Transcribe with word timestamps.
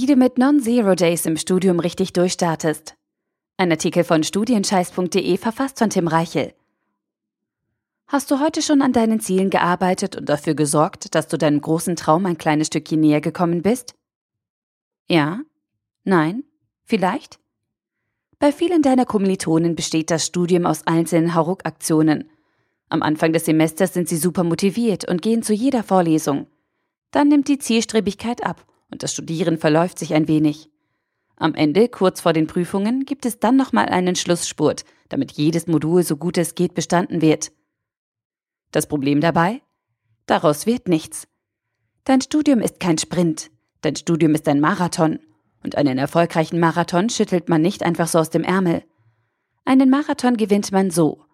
Wie 0.00 0.06
du 0.06 0.14
mit 0.14 0.38
Non-Zero 0.38 0.94
Days 0.94 1.26
im 1.26 1.36
Studium 1.36 1.80
richtig 1.80 2.12
durchstartest. 2.12 2.94
Ein 3.56 3.72
Artikel 3.72 4.04
von 4.04 4.22
studienscheiß.de 4.22 5.36
verfasst 5.38 5.80
von 5.80 5.90
Tim 5.90 6.06
Reichel. 6.06 6.54
Hast 8.06 8.30
du 8.30 8.38
heute 8.38 8.62
schon 8.62 8.80
an 8.80 8.92
deinen 8.92 9.18
Zielen 9.18 9.50
gearbeitet 9.50 10.14
und 10.14 10.28
dafür 10.28 10.54
gesorgt, 10.54 11.16
dass 11.16 11.26
du 11.26 11.36
deinem 11.36 11.60
großen 11.60 11.96
Traum 11.96 12.26
ein 12.26 12.38
kleines 12.38 12.68
Stückchen 12.68 13.00
näher 13.00 13.20
gekommen 13.20 13.62
bist? 13.62 13.96
Ja? 15.08 15.40
Nein? 16.04 16.44
Vielleicht? 16.84 17.40
Bei 18.38 18.52
vielen 18.52 18.82
deiner 18.82 19.04
Kommilitonen 19.04 19.74
besteht 19.74 20.12
das 20.12 20.24
Studium 20.24 20.64
aus 20.64 20.86
einzelnen 20.86 21.34
Hauruck-Aktionen. 21.34 22.30
Am 22.88 23.02
Anfang 23.02 23.32
des 23.32 23.46
Semesters 23.46 23.94
sind 23.94 24.08
sie 24.08 24.16
super 24.16 24.44
motiviert 24.44 25.08
und 25.08 25.22
gehen 25.22 25.42
zu 25.42 25.54
jeder 25.54 25.82
Vorlesung. 25.82 26.46
Dann 27.10 27.26
nimmt 27.26 27.48
die 27.48 27.58
Zielstrebigkeit 27.58 28.44
ab 28.46 28.64
und 28.90 29.02
das 29.02 29.12
Studieren 29.12 29.58
verläuft 29.58 29.98
sich 29.98 30.14
ein 30.14 30.28
wenig. 30.28 30.70
Am 31.36 31.54
Ende, 31.54 31.88
kurz 31.88 32.20
vor 32.20 32.32
den 32.32 32.46
Prüfungen, 32.46 33.04
gibt 33.04 33.24
es 33.24 33.38
dann 33.38 33.56
nochmal 33.56 33.86
einen 33.86 34.16
Schlussspurt, 34.16 34.84
damit 35.08 35.32
jedes 35.32 35.66
Modul 35.66 36.02
so 36.02 36.16
gut 36.16 36.36
es 36.36 36.54
geht 36.54 36.74
bestanden 36.74 37.20
wird. 37.20 37.52
Das 38.72 38.88
Problem 38.88 39.20
dabei? 39.20 39.62
Daraus 40.26 40.66
wird 40.66 40.88
nichts. 40.88 41.28
Dein 42.04 42.20
Studium 42.20 42.60
ist 42.60 42.80
kein 42.80 42.98
Sprint, 42.98 43.50
dein 43.82 43.96
Studium 43.96 44.34
ist 44.34 44.48
ein 44.48 44.60
Marathon. 44.60 45.20
Und 45.62 45.76
einen 45.76 45.98
erfolgreichen 45.98 46.60
Marathon 46.60 47.08
schüttelt 47.08 47.48
man 47.48 47.62
nicht 47.62 47.82
einfach 47.82 48.08
so 48.08 48.18
aus 48.18 48.30
dem 48.30 48.44
Ärmel. 48.44 48.84
Einen 49.64 49.90
Marathon 49.90 50.36
gewinnt 50.36 50.70
man 50.72 50.90
so, 50.90 51.24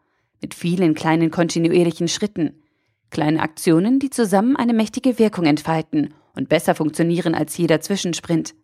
mit 0.40 0.54
vielen 0.54 0.94
kleinen 0.94 1.30
kontinuierlichen 1.30 2.08
Schritten, 2.08 2.62
kleine 3.10 3.40
Aktionen, 3.40 4.00
die 4.00 4.10
zusammen 4.10 4.56
eine 4.56 4.72
mächtige 4.72 5.18
Wirkung 5.18 5.44
entfalten 5.44 6.14
und 6.34 6.48
besser 6.48 6.74
funktionieren 6.74 7.34
als 7.34 7.56
jeder 7.56 7.80
Zwischensprint. 7.80 8.54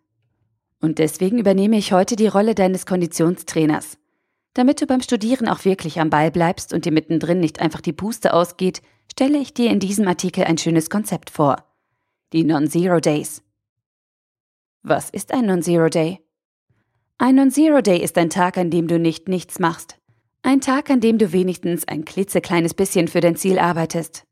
Und 0.81 0.99
deswegen 0.99 1.37
übernehme 1.37 1.77
ich 1.77 1.93
heute 1.93 2.15
die 2.15 2.27
Rolle 2.27 2.55
deines 2.55 2.85
Konditionstrainers. 2.85 3.97
Damit 4.53 4.81
du 4.81 4.85
beim 4.85 5.01
Studieren 5.01 5.47
auch 5.47 5.63
wirklich 5.63 5.99
am 5.99 6.09
Ball 6.09 6.31
bleibst 6.31 6.73
und 6.73 6.85
dir 6.85 6.91
mittendrin 6.91 7.39
nicht 7.39 7.61
einfach 7.61 7.81
die 7.81 7.93
Puste 7.93 8.33
ausgeht, 8.33 8.81
stelle 9.09 9.37
ich 9.37 9.53
dir 9.53 9.69
in 9.69 9.79
diesem 9.79 10.07
Artikel 10.07 10.43
ein 10.43 10.57
schönes 10.57 10.89
Konzept 10.89 11.29
vor. 11.29 11.65
Die 12.33 12.43
Non-Zero 12.43 12.99
Days. 12.99 13.43
Was 14.83 15.09
ist 15.09 15.33
ein 15.33 15.45
Non-Zero 15.45 15.89
Day? 15.89 16.19
Ein 17.17 17.35
Non-Zero 17.35 17.81
Day 17.81 18.01
ist 18.01 18.17
ein 18.17 18.29
Tag, 18.29 18.57
an 18.57 18.71
dem 18.71 18.87
du 18.87 18.99
nicht 18.99 19.29
nichts 19.29 19.59
machst. 19.59 19.97
Ein 20.41 20.59
Tag, 20.59 20.89
an 20.89 21.01
dem 21.01 21.19
du 21.19 21.31
wenigstens 21.31 21.87
ein 21.87 22.03
klitzekleines 22.03 22.73
bisschen 22.73 23.07
für 23.07 23.21
dein 23.21 23.35
Ziel 23.35 23.59
arbeitest. 23.59 24.25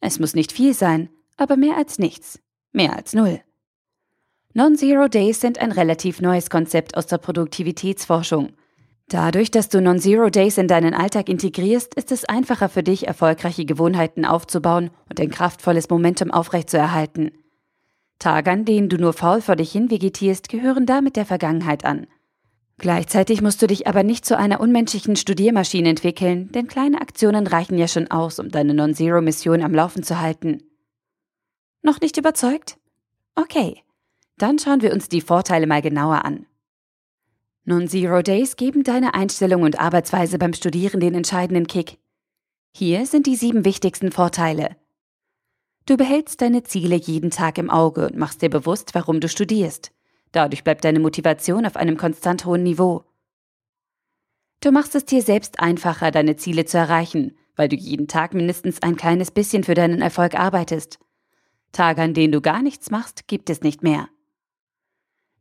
Es 0.00 0.18
muss 0.18 0.34
nicht 0.34 0.52
viel 0.52 0.72
sein, 0.72 1.10
aber 1.36 1.56
mehr 1.56 1.76
als 1.76 1.98
nichts. 1.98 2.40
Mehr 2.72 2.96
als 2.96 3.14
null. 3.14 3.40
Non-Zero 4.52 5.08
Days 5.08 5.40
sind 5.40 5.58
ein 5.58 5.72
relativ 5.72 6.20
neues 6.20 6.50
Konzept 6.50 6.96
aus 6.96 7.06
der 7.06 7.18
Produktivitätsforschung. 7.18 8.50
Dadurch, 9.08 9.50
dass 9.50 9.68
du 9.68 9.80
Non-Zero 9.80 10.30
Days 10.30 10.56
in 10.56 10.68
deinen 10.68 10.94
Alltag 10.94 11.28
integrierst, 11.28 11.94
ist 11.94 12.12
es 12.12 12.24
einfacher 12.24 12.68
für 12.68 12.84
dich, 12.84 13.08
erfolgreiche 13.08 13.64
Gewohnheiten 13.64 14.24
aufzubauen 14.24 14.90
und 15.08 15.20
ein 15.20 15.30
kraftvolles 15.30 15.90
Momentum 15.90 16.30
aufrechtzuerhalten. 16.30 17.32
Tage, 18.20 18.50
an 18.50 18.64
denen 18.64 18.88
du 18.88 18.98
nur 18.98 19.12
faul 19.12 19.40
vor 19.40 19.56
dich 19.56 19.72
hin 19.72 19.90
vegetierst, 19.90 20.48
gehören 20.48 20.86
damit 20.86 21.16
der 21.16 21.26
Vergangenheit 21.26 21.84
an. 21.84 22.06
Gleichzeitig 22.78 23.42
musst 23.42 23.60
du 23.62 23.66
dich 23.66 23.86
aber 23.88 24.04
nicht 24.04 24.24
zu 24.24 24.38
einer 24.38 24.60
unmenschlichen 24.60 25.16
Studiermaschine 25.16 25.88
entwickeln, 25.88 26.50
denn 26.52 26.68
kleine 26.68 27.00
Aktionen 27.00 27.46
reichen 27.46 27.78
ja 27.78 27.88
schon 27.88 28.10
aus, 28.10 28.38
um 28.38 28.50
deine 28.50 28.74
Non-Zero-Mission 28.74 29.62
am 29.62 29.74
Laufen 29.74 30.02
zu 30.02 30.20
halten. 30.20 30.62
Noch 31.82 32.00
nicht 32.00 32.16
überzeugt? 32.16 32.78
Okay, 33.34 33.82
dann 34.36 34.58
schauen 34.58 34.82
wir 34.82 34.92
uns 34.92 35.08
die 35.08 35.20
Vorteile 35.20 35.66
mal 35.66 35.82
genauer 35.82 36.24
an. 36.24 36.46
Non-Zero 37.64 38.22
Days 38.22 38.56
geben 38.56 38.84
deine 38.84 39.14
Einstellung 39.14 39.62
und 39.62 39.78
Arbeitsweise 39.78 40.38
beim 40.38 40.52
Studieren 40.52 41.00
den 41.00 41.14
entscheidenden 41.14 41.66
Kick. 41.66 41.98
Hier 42.72 43.06
sind 43.06 43.26
die 43.26 43.36
sieben 43.36 43.64
wichtigsten 43.64 44.12
Vorteile. 44.12 44.76
Du 45.86 45.96
behältst 45.96 46.40
deine 46.40 46.62
Ziele 46.62 46.96
jeden 46.96 47.30
Tag 47.30 47.58
im 47.58 47.70
Auge 47.70 48.06
und 48.06 48.16
machst 48.16 48.42
dir 48.42 48.50
bewusst, 48.50 48.94
warum 48.94 49.20
du 49.20 49.28
studierst. 49.28 49.92
Dadurch 50.32 50.64
bleibt 50.64 50.84
deine 50.84 51.00
Motivation 51.00 51.66
auf 51.66 51.76
einem 51.76 51.96
konstant 51.96 52.44
hohen 52.44 52.62
Niveau. 52.62 53.04
Du 54.60 54.70
machst 54.70 54.94
es 54.94 55.04
dir 55.04 55.22
selbst 55.22 55.58
einfacher, 55.58 56.10
deine 56.10 56.36
Ziele 56.36 56.64
zu 56.64 56.78
erreichen, 56.78 57.36
weil 57.56 57.68
du 57.68 57.76
jeden 57.76 58.08
Tag 58.08 58.34
mindestens 58.34 58.82
ein 58.82 58.96
kleines 58.96 59.30
bisschen 59.30 59.64
für 59.64 59.74
deinen 59.74 60.00
Erfolg 60.00 60.38
arbeitest. 60.38 60.98
Tage, 61.72 62.02
an 62.02 62.14
denen 62.14 62.32
du 62.32 62.40
gar 62.40 62.62
nichts 62.62 62.90
machst, 62.90 63.28
gibt 63.28 63.50
es 63.50 63.62
nicht 63.62 63.82
mehr. 63.82 64.08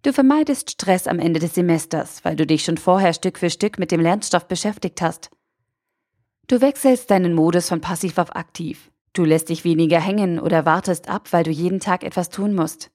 Du 0.01 0.13
vermeidest 0.13 0.71
Stress 0.71 1.07
am 1.07 1.19
Ende 1.19 1.39
des 1.39 1.55
Semesters, 1.55 2.23
weil 2.23 2.35
du 2.35 2.45
dich 2.45 2.63
schon 2.63 2.77
vorher 2.77 3.13
Stück 3.13 3.37
für 3.37 3.49
Stück 3.49 3.79
mit 3.79 3.91
dem 3.91 3.99
Lernstoff 3.99 4.47
beschäftigt 4.47 5.01
hast. 5.01 5.29
Du 6.47 6.61
wechselst 6.61 7.11
deinen 7.11 7.33
Modus 7.33 7.67
von 7.67 7.81
passiv 7.81 8.17
auf 8.17 8.35
aktiv. 8.35 8.91
Du 9.13 9.25
lässt 9.25 9.49
dich 9.49 9.65
weniger 9.65 9.99
hängen 9.99 10.39
oder 10.39 10.65
wartest 10.65 11.09
ab, 11.09 11.33
weil 11.33 11.43
du 11.43 11.51
jeden 11.51 11.79
Tag 11.79 12.03
etwas 12.03 12.29
tun 12.29 12.55
musst. 12.55 12.91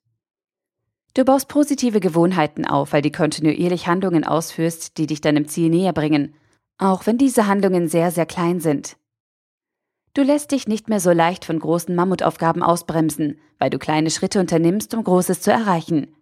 Du 1.12 1.24
baust 1.24 1.48
positive 1.48 2.00
Gewohnheiten 2.00 2.66
auf, 2.66 2.92
weil 2.92 3.02
du 3.02 3.10
kontinuierlich 3.10 3.86
Handlungen 3.86 4.24
ausführst, 4.24 4.98
die 4.98 5.06
dich 5.06 5.20
deinem 5.20 5.46
Ziel 5.46 5.70
näher 5.70 5.92
bringen, 5.92 6.34
auch 6.78 7.06
wenn 7.06 7.18
diese 7.18 7.46
Handlungen 7.46 7.88
sehr, 7.88 8.10
sehr 8.10 8.26
klein 8.26 8.60
sind. 8.60 8.96
Du 10.14 10.22
lässt 10.22 10.52
dich 10.52 10.68
nicht 10.68 10.88
mehr 10.88 11.00
so 11.00 11.10
leicht 11.10 11.44
von 11.44 11.58
großen 11.58 11.94
Mammutaufgaben 11.94 12.62
ausbremsen, 12.62 13.40
weil 13.58 13.70
du 13.70 13.80
kleine 13.80 14.10
Schritte 14.10 14.38
unternimmst, 14.38 14.94
um 14.94 15.02
Großes 15.02 15.40
zu 15.40 15.50
erreichen. 15.50 16.14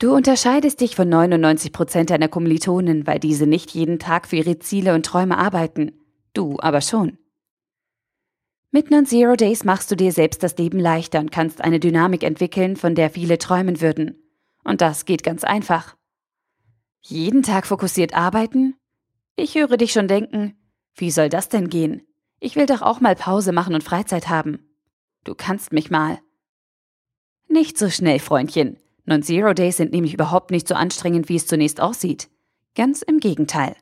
Du 0.00 0.14
unterscheidest 0.14 0.80
dich 0.80 0.96
von 0.96 1.08
99 1.08 1.72
Prozent 1.72 2.10
deiner 2.10 2.26
Kommilitonen, 2.26 3.06
weil 3.06 3.20
diese 3.20 3.46
nicht 3.46 3.70
jeden 3.70 4.00
Tag 4.00 4.26
für 4.26 4.36
ihre 4.36 4.58
Ziele 4.58 4.94
und 4.94 5.06
Träume 5.06 5.38
arbeiten. 5.38 5.92
Du 6.32 6.58
aber 6.58 6.80
schon. 6.80 7.18
Mit 8.72 8.90
Non-Zero 8.90 9.36
Days 9.36 9.64
machst 9.64 9.90
du 9.90 9.96
dir 9.96 10.10
selbst 10.10 10.42
das 10.42 10.56
Leben 10.56 10.78
leichter 10.80 11.20
und 11.20 11.30
kannst 11.30 11.60
eine 11.60 11.78
Dynamik 11.78 12.22
entwickeln, 12.24 12.76
von 12.76 12.94
der 12.94 13.10
viele 13.10 13.38
träumen 13.38 13.80
würden. 13.80 14.22
Und 14.64 14.80
das 14.80 15.04
geht 15.04 15.22
ganz 15.22 15.44
einfach. 15.44 15.96
Jeden 17.02 17.42
Tag 17.42 17.66
fokussiert 17.66 18.14
arbeiten? 18.14 18.74
Ich 19.36 19.54
höre 19.54 19.76
dich 19.76 19.92
schon 19.92 20.08
denken, 20.08 20.56
wie 20.96 21.10
soll 21.10 21.28
das 21.28 21.48
denn 21.48 21.68
gehen? 21.68 22.02
Ich 22.40 22.56
will 22.56 22.66
doch 22.66 22.80
auch 22.80 23.00
mal 23.00 23.14
Pause 23.14 23.52
machen 23.52 23.74
und 23.74 23.84
Freizeit 23.84 24.28
haben. 24.28 24.66
Du 25.24 25.34
kannst 25.34 25.72
mich 25.72 25.90
mal. 25.90 26.18
Nicht 27.48 27.76
so 27.76 27.90
schnell, 27.90 28.18
Freundchen. 28.18 28.78
Non-Zero 29.04 29.52
Days 29.52 29.76
sind 29.76 29.92
nämlich 29.92 30.14
überhaupt 30.14 30.50
nicht 30.50 30.66
so 30.66 30.74
anstrengend, 30.74 31.28
wie 31.28 31.36
es 31.36 31.46
zunächst 31.46 31.80
aussieht. 31.80 32.30
Ganz 32.74 33.02
im 33.02 33.18
Gegenteil. 33.18 33.76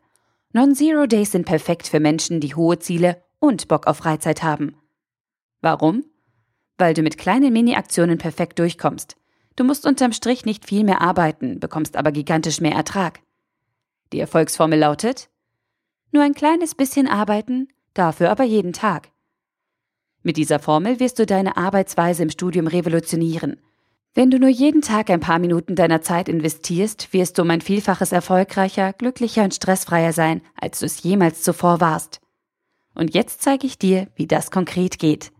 Non-Zero 0.52 1.06
Days 1.06 1.32
sind 1.32 1.46
perfekt 1.46 1.86
für 1.86 2.00
Menschen, 2.00 2.40
die 2.40 2.54
hohe 2.54 2.78
Ziele 2.78 3.22
und 3.38 3.68
Bock 3.68 3.86
auf 3.86 3.98
Freizeit 3.98 4.42
haben. 4.42 4.76
Warum? 5.60 6.04
Weil 6.78 6.94
du 6.94 7.02
mit 7.02 7.18
kleinen 7.18 7.52
Mini-Aktionen 7.52 8.18
perfekt 8.18 8.58
durchkommst. 8.58 9.16
Du 9.54 9.64
musst 9.64 9.86
unterm 9.86 10.12
Strich 10.12 10.44
nicht 10.44 10.64
viel 10.64 10.84
mehr 10.84 11.00
arbeiten, 11.00 11.60
bekommst 11.60 11.96
aber 11.96 12.10
gigantisch 12.10 12.60
mehr 12.60 12.74
Ertrag. 12.74 13.20
Die 14.12 14.20
Erfolgsformel 14.20 14.78
lautet: 14.78 15.28
Nur 16.12 16.22
ein 16.22 16.34
kleines 16.34 16.74
bisschen 16.74 17.06
arbeiten, 17.06 17.68
dafür 17.94 18.30
aber 18.30 18.44
jeden 18.44 18.72
Tag. 18.72 19.10
Mit 20.22 20.36
dieser 20.36 20.58
Formel 20.58 21.00
wirst 21.00 21.18
du 21.18 21.26
deine 21.26 21.56
Arbeitsweise 21.56 22.22
im 22.22 22.30
Studium 22.30 22.66
revolutionieren 22.66 23.60
wenn 24.18 24.32
du 24.32 24.40
nur 24.40 24.48
jeden 24.48 24.82
Tag 24.82 25.10
ein 25.10 25.20
paar 25.20 25.38
Minuten 25.38 25.76
deiner 25.76 26.02
Zeit 26.02 26.28
investierst, 26.28 27.12
wirst 27.12 27.38
du 27.38 27.42
um 27.42 27.50
ein 27.50 27.60
Vielfaches 27.60 28.10
erfolgreicher, 28.10 28.92
glücklicher 28.92 29.44
und 29.44 29.54
stressfreier 29.54 30.12
sein, 30.12 30.42
als 30.56 30.80
du 30.80 30.86
es 30.86 31.02
jemals 31.04 31.42
zuvor 31.42 31.80
warst. 31.80 32.20
Und 32.94 33.14
jetzt 33.14 33.42
zeige 33.42 33.66
ich 33.66 33.78
dir, 33.78 34.08
wie 34.16 34.26
das 34.26 34.50
konkret 34.50 34.98
geht. 34.98 35.30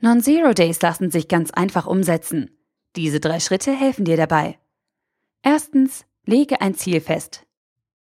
Non-Zero 0.00 0.52
Days 0.52 0.80
lassen 0.82 1.10
sich 1.10 1.26
ganz 1.26 1.50
einfach 1.50 1.86
umsetzen. 1.86 2.50
Diese 2.94 3.18
drei 3.18 3.40
Schritte 3.40 3.72
helfen 3.72 4.04
dir 4.04 4.16
dabei. 4.16 4.56
Erstens, 5.42 6.04
lege 6.24 6.60
ein 6.60 6.76
Ziel 6.76 7.00
fest. 7.00 7.44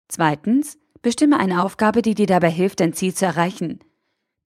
Zweitens, 0.09 0.79
bestimme 1.05 1.39
eine 1.39 1.63
Aufgabe, 1.63 2.03
die 2.03 2.17
dir 2.17 2.27
dabei 2.27 2.51
hilft, 2.51 2.81
dein 2.81 2.95
Ziel 2.95 3.15
zu 3.15 3.25
erreichen. 3.25 3.79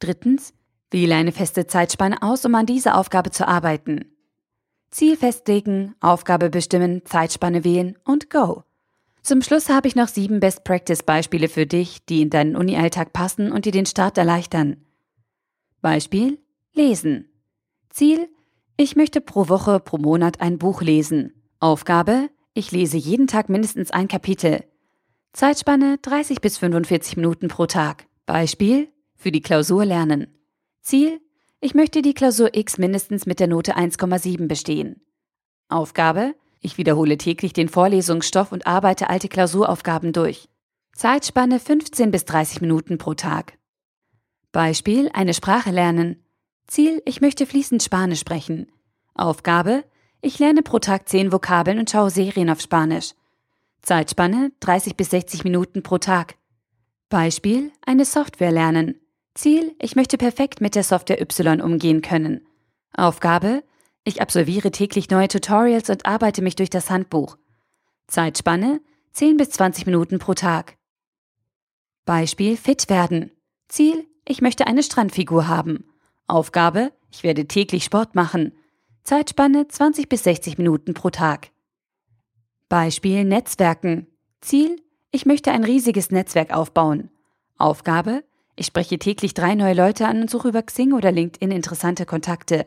Drittens, 0.01 0.53
wähle 0.91 1.15
eine 1.15 1.33
feste 1.33 1.67
Zeitspanne 1.67 2.23
aus, 2.23 2.45
um 2.45 2.55
an 2.55 2.67
dieser 2.67 2.99
Aufgabe 2.99 3.31
zu 3.31 3.49
arbeiten. 3.49 4.05
Ziel 4.91 5.17
festlegen, 5.17 5.95
Aufgabe 6.01 6.51
bestimmen, 6.51 7.03
Zeitspanne 7.05 7.65
wählen 7.65 7.97
und 8.05 8.29
go. 8.29 8.65
Zum 9.23 9.43
Schluss 9.43 9.69
habe 9.69 9.89
ich 9.89 9.97
noch 9.97 10.09
sieben 10.09 10.41
Best-Practice-Beispiele 10.41 11.49
für 11.49 11.67
dich, 11.67 12.05
die 12.07 12.23
in 12.23 12.31
deinen 12.31 12.57
Uni-Alltag 12.57 13.13
passen 13.13 13.53
und 13.53 13.65
dir 13.65 13.73
den 13.73 13.87
Start 13.87 14.17
erleichtern. 14.17 14.85
Beispiel: 15.81 16.39
Lesen. 16.73 17.29
Ziel: 17.91 18.29
Ich 18.77 18.97
möchte 18.97 19.21
pro 19.21 19.49
Woche, 19.49 19.81
pro 19.81 19.99
Monat 19.99 20.41
ein 20.41 20.59
Buch 20.59 20.81
lesen. 20.81 21.35
Aufgabe: 21.61 22.31
Ich 22.55 22.73
lese 22.73 22.97
jeden 22.97 23.27
Tag 23.27 23.49
mindestens 23.51 23.91
ein 23.91 24.09
Kapitel. 24.09 24.65
Zeitspanne 25.39 25.99
30 26.03 26.41
bis 26.41 26.59
45 26.59 27.17
Minuten 27.17 27.47
pro 27.47 27.67
Tag. 27.67 28.09
Beispiel: 28.27 28.89
Für 29.15 29.31
die 29.31 29.41
Klausur 29.41 29.85
lernen. 29.85 30.37
Ziel: 30.81 31.21
ich 31.61 31.75
möchte 31.75 32.03
die 32.03 32.13
Klausur 32.13 32.57
X 32.57 32.77
mindestens 32.77 33.25
mit 33.25 33.39
der 33.39 33.47
Note 33.47 33.77
1,7 33.77 34.49
bestehen. 34.49 35.01
Aufgabe, 35.69 36.35
ich 36.59 36.77
wiederhole 36.77 37.19
täglich 37.19 37.53
den 37.53 37.69
Vorlesungsstoff 37.69 38.51
und 38.51 38.67
arbeite 38.67 39.11
alte 39.11 39.29
Klausuraufgaben 39.29 40.13
durch. 40.13 40.49
Zeitspanne 40.97 41.61
15 41.61 42.11
bis 42.11 42.25
30 42.25 42.61
Minuten 42.61 42.99
pro 42.99 43.15
Tag. 43.15 43.59
Beispiel, 44.51 45.09
eine 45.15 45.35
Sprache 45.35 45.71
lernen. 45.71 46.25
Ziel, 46.67 47.01
ich 47.05 47.21
möchte 47.21 47.47
fließend 47.47 47.81
Spanisch 47.81 48.19
sprechen. 48.19 48.73
Aufgabe, 49.15 49.85
ich 50.21 50.41
lerne 50.41 50.63
pro 50.65 50.81
Tag 50.81 51.09
10 51.09 51.31
Vokabeln 51.31 51.79
und 51.79 51.89
schaue 51.89 52.11
Serien 52.11 52.51
auf 52.51 52.61
Spanisch. 52.61 53.13
Zeitspanne 53.83 54.53
30 54.61 54.97
bis 54.97 55.11
60 55.11 55.45
Minuten 55.45 55.83
pro 55.83 55.99
Tag. 55.99 56.37
Beispiel, 57.09 57.73
eine 57.85 58.05
Software 58.05 58.53
lernen. 58.53 59.01
Ziel, 59.35 59.75
ich 59.81 59.97
möchte 59.97 60.19
perfekt 60.19 60.61
mit 60.61 60.75
der 60.75 60.85
Software 60.85 61.21
Y 61.21 61.61
umgehen 61.61 62.03
können. 62.03 62.47
Aufgabe, 62.93 63.63
ich 64.05 64.21
absolviere 64.21 64.71
täglich 64.71 65.11
neue 65.11 65.29
Tutorials 65.29 65.91
und 65.91 66.07
arbeite 66.07 66.43
mich 66.43 66.57
durch 66.57 66.71
das 66.71 66.91
Handbuch. 66.91 67.37
Zeitspanne 68.09 68.81
10 69.13 69.37
bis 69.37 69.51
20 69.51 69.87
Minuten 69.87 70.19
pro 70.19 70.35
Tag. 70.35 70.77
Beispiel 72.05 72.57
fit 72.57 72.89
werden. 72.89 73.33
Ziel, 73.69 74.07
ich 74.25 74.41
möchte 74.41 74.67
eine 74.67 74.83
Strandfigur 74.83 75.47
haben. 75.47 75.85
Aufgabe, 76.27 76.93
ich 77.11 77.23
werde 77.23 77.47
täglich 77.47 77.85
Sport 77.85 78.15
machen. 78.15 78.53
Zeitspanne 79.05 79.69
20 79.69 80.09
bis 80.09 80.25
60 80.25 80.59
Minuten 80.59 80.95
pro 80.95 81.11
Tag. 81.11 81.51
Beispiel 82.69 83.25
Netzwerken. 83.25 84.07
Ziel, 84.43 84.77
ich 85.11 85.25
möchte 85.25 85.53
ein 85.53 85.65
riesiges 85.65 86.11
Netzwerk 86.11 86.55
aufbauen. 86.55 87.11
Aufgabe, 87.57 88.25
ich 88.57 88.67
spreche 88.67 88.99
täglich 88.99 89.33
drei 89.33 89.55
neue 89.55 89.73
Leute 89.73 90.07
an 90.07 90.21
und 90.21 90.31
suche 90.31 90.49
über 90.49 90.63
Xing 90.63 90.93
oder 90.93 91.11
LinkedIn 91.11 91.51
interessante 91.51 92.05
Kontakte. 92.05 92.67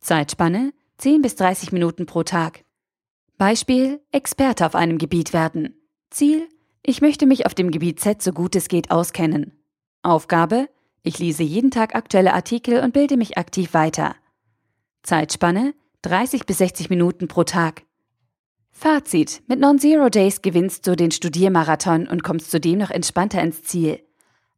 Zeitspanne 0.00 0.72
10 0.98 1.22
bis 1.22 1.36
30 1.36 1.70
Minuten 1.70 2.06
pro 2.06 2.24
Tag. 2.24 2.64
Beispiel 3.38 4.00
Experte 4.10 4.66
auf 4.66 4.74
einem 4.74 4.98
Gebiet 4.98 5.32
werden. 5.32 5.76
Ziel 6.10 6.48
Ich 6.82 7.00
möchte 7.00 7.26
mich 7.26 7.46
auf 7.46 7.54
dem 7.54 7.70
Gebiet 7.70 8.00
Z 8.00 8.22
so 8.22 8.32
gut 8.32 8.56
es 8.56 8.66
geht 8.66 8.90
auskennen. 8.90 9.52
Aufgabe 10.02 10.68
Ich 11.04 11.20
lese 11.20 11.44
jeden 11.44 11.70
Tag 11.70 11.94
aktuelle 11.94 12.34
Artikel 12.34 12.80
und 12.80 12.92
bilde 12.92 13.16
mich 13.16 13.38
aktiv 13.38 13.72
weiter. 13.72 14.16
Zeitspanne 15.04 15.74
30 16.02 16.44
bis 16.44 16.58
60 16.58 16.90
Minuten 16.90 17.28
pro 17.28 17.44
Tag. 17.44 17.85
Fazit. 18.78 19.42
Mit 19.46 19.58
Non-Zero 19.58 20.10
Days 20.10 20.42
gewinnst 20.42 20.86
du 20.86 20.96
den 20.96 21.10
Studiermarathon 21.10 22.06
und 22.06 22.22
kommst 22.22 22.50
zudem 22.50 22.78
noch 22.78 22.90
entspannter 22.90 23.42
ins 23.42 23.62
Ziel. 23.62 24.00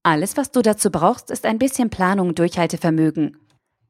Alles, 0.03 0.37
was 0.37 0.51
du 0.51 0.61
dazu 0.61 0.91
brauchst, 0.91 1.31
ist 1.31 1.47
ein 1.47 1.61
bisschen 1.61 1.89
Planung 1.89 2.31
und 2.31 2.39
Durchhaltevermögen. 2.41 3.37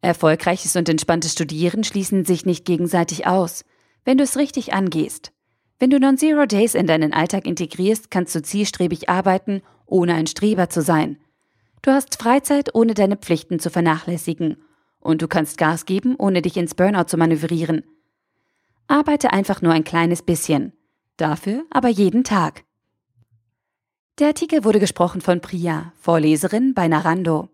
Erfolgreiches 0.03 0.77
und 0.77 0.87
entspanntes 0.91 1.33
Studieren 1.33 1.83
schließen 1.83 2.27
sich 2.27 2.45
nicht 2.45 2.67
gegenseitig 2.67 3.27
aus, 3.27 3.65
wenn 4.05 4.19
du 4.19 4.25
es 4.25 4.37
richtig 4.37 4.75
angehst. 4.75 5.33
Wenn 5.79 5.89
du 5.89 5.99
Non-Zero 5.99 6.45
Days 6.45 6.75
in 6.75 6.87
deinen 6.87 7.15
Alltag 7.15 7.47
integrierst, 7.47 8.11
kannst 8.11 8.35
du 8.35 8.43
zielstrebig 8.43 9.09
arbeiten, 9.09 9.63
ohne 9.87 10.13
ein 10.13 10.27
Streber 10.27 10.69
zu 10.69 10.83
sein. 10.83 11.17
Du 11.81 11.91
hast 11.91 12.21
Freizeit, 12.21 12.75
ohne 12.75 12.93
deine 12.93 13.17
Pflichten 13.17 13.61
zu 13.61 13.71
vernachlässigen. 13.71 14.59
Und 15.01 15.23
du 15.23 15.27
kannst 15.27 15.57
Gas 15.57 15.87
geben, 15.87 16.17
ohne 16.19 16.43
dich 16.43 16.59
ins 16.59 16.75
Burnout 16.75 17.05
zu 17.05 17.17
manövrieren. 17.17 17.83
Arbeite 18.88 19.32
einfach 19.32 19.62
nur 19.62 19.73
ein 19.73 19.85
kleines 19.85 20.23
bisschen. 20.23 20.73
Dafür 21.19 21.64
aber 21.70 21.88
jeden 21.88 22.25
Tag. 22.25 22.64
Der 24.19 24.29
Artikel 24.29 24.64
wurde 24.64 24.81
gesprochen 24.81 25.20
von 25.20 25.40
Priya, 25.40 25.93
Vorleserin 26.00 26.75
bei 26.75 26.88
Narando. 26.88 27.50